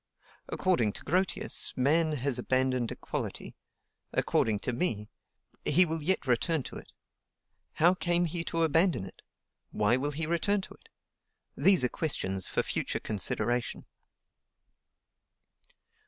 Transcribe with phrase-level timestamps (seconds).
[0.49, 3.53] According to Grotius, man has abandoned equality;
[4.11, 5.09] according to me,
[5.63, 6.91] he will yet return to it.
[7.73, 9.21] How came he to abandon it?
[9.69, 10.89] Why will he return to it?
[11.55, 13.85] These are questions for future consideration.